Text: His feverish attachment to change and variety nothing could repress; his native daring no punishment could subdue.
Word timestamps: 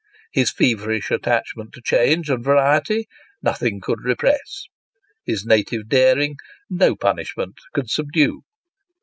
His 0.33 0.49
feverish 0.49 1.11
attachment 1.11 1.73
to 1.73 1.81
change 1.85 2.27
and 2.31 2.43
variety 2.43 3.05
nothing 3.43 3.79
could 3.79 3.99
repress; 4.01 4.65
his 5.25 5.45
native 5.45 5.87
daring 5.89 6.37
no 6.71 6.95
punishment 6.95 7.59
could 7.75 7.91
subdue. 7.91 8.41